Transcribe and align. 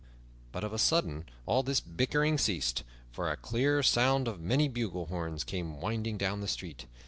But 0.51 0.63
of 0.63 0.73
a 0.73 0.79
sudden 0.79 1.25
all 1.45 1.61
this 1.61 1.79
bickering 1.79 2.39
ceased, 2.39 2.81
for 3.11 3.29
a 3.29 3.37
clear 3.37 3.83
sound 3.83 4.27
of 4.27 4.41
many 4.41 4.67
bugle 4.67 5.05
horns 5.05 5.43
came 5.43 5.79
winding 5.79 6.17
down 6.17 6.41
the 6.41 6.47
street. 6.47 6.87